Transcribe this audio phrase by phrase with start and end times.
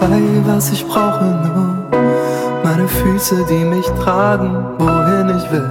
[0.00, 1.76] dabei, was ich brauche nur.
[2.64, 5.70] Meine Füße, die mich tragen, wohin ich will.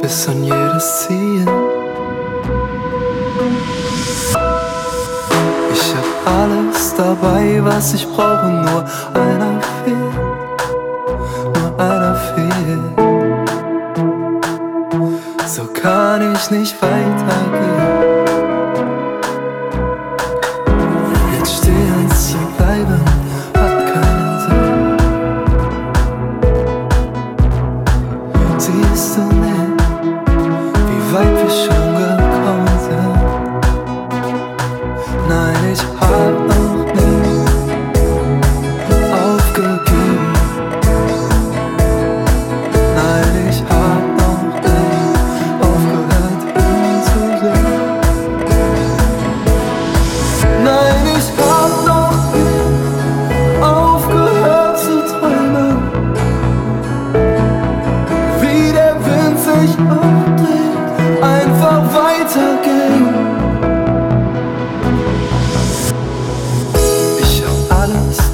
[0.00, 1.46] Bis an jedes Ziel.
[5.72, 6.04] Ich hab
[6.42, 10.14] alles dabei, was ich brauche, nur einer fehlt.
[11.56, 12.94] Nur einer fehlt.
[15.46, 18.03] So kann ich nicht weitergehen.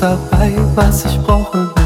[0.00, 1.79] Dabei, was ich brauche,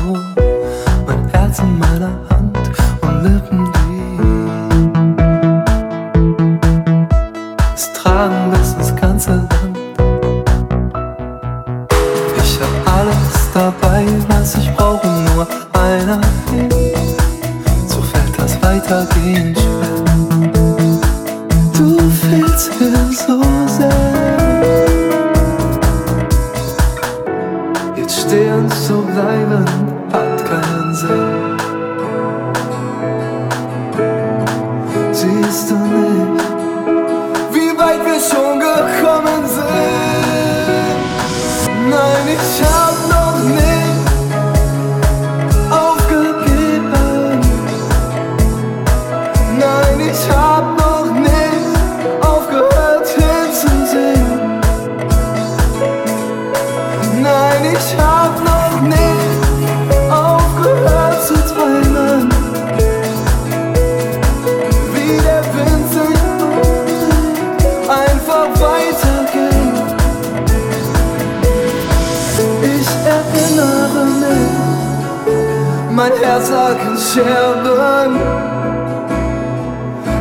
[76.05, 78.19] mein Herz lag in Scherben.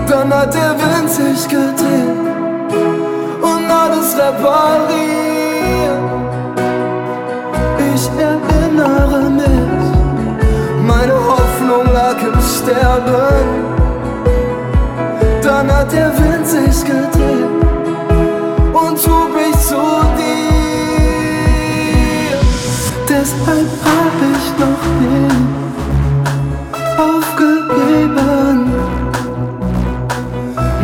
[0.07, 2.19] Dann hat der Wind sich gedreht
[3.41, 6.03] und alles repariert.
[7.93, 9.83] Ich erinnere mich,
[10.87, 13.47] meine Hoffnung lag im Sterben.
[15.43, 17.49] Dann hat der Wind sich gedreht
[18.73, 19.83] und trug mich zu
[20.17, 20.33] dir.
[23.09, 25.62] Deshalb hab ich noch nie
[26.97, 28.71] aufgegeben.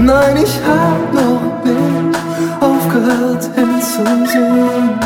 [0.01, 2.17] Nein, ich hab noch nicht
[2.59, 4.99] aufgehört hinzusehen.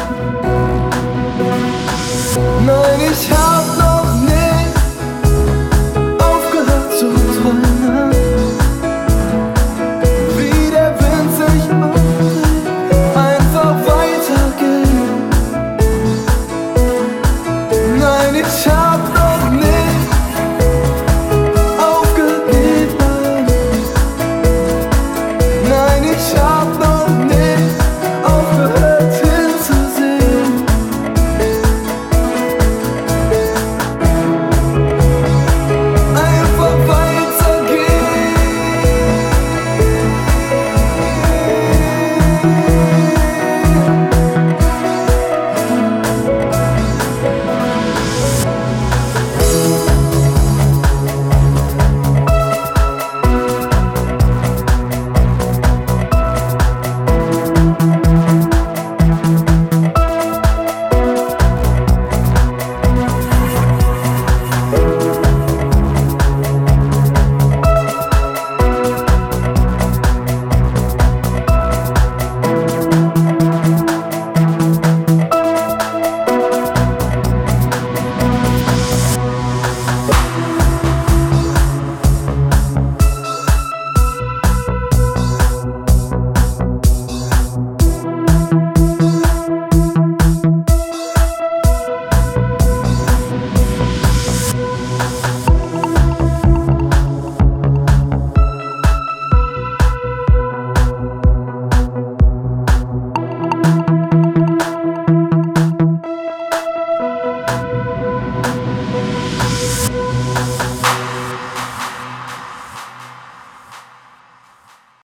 [2.66, 3.73] Nein, ich hab